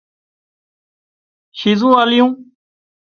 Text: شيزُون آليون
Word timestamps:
شيزُون 1.59 1.93
آليون 2.01 2.51